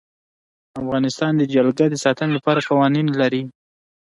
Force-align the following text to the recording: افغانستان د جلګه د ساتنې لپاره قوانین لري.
افغانستان 0.81 1.31
د 1.37 1.43
جلګه 1.53 1.85
د 1.89 1.95
ساتنې 2.03 2.31
لپاره 2.37 2.65
قوانین 2.69 3.07
لري. 3.21 3.43